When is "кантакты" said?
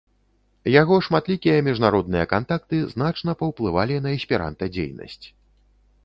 2.31-2.79